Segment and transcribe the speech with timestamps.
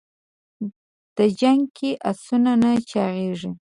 [1.17, 3.51] د جنګ کې اسونه نه چاغېږي.